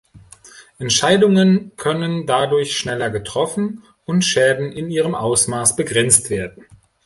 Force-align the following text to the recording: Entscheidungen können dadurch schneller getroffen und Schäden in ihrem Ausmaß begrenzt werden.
Entscheidungen 0.79 1.73
können 1.77 2.25
dadurch 2.25 2.75
schneller 2.75 3.11
getroffen 3.11 3.83
und 4.05 4.23
Schäden 4.23 4.71
in 4.71 4.89
ihrem 4.89 5.13
Ausmaß 5.13 5.75
begrenzt 5.75 6.31
werden. 6.31 6.65